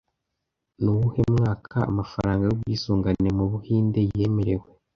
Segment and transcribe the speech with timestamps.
[0.81, 4.67] Ni uwuhe mwaka amafaranga y’ubwisungane mu Buhinde yemerewe